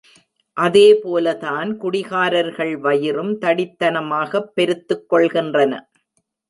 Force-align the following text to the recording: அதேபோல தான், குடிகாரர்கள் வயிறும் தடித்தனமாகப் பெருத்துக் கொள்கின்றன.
அதேபோல 0.57 1.33
தான், 1.35 1.77
குடிகாரர்கள் 1.77 2.77
வயிறும் 2.77 3.39
தடித்தனமாகப் 3.41 4.51
பெருத்துக் 4.53 5.07
கொள்கின்றன. 5.13 5.73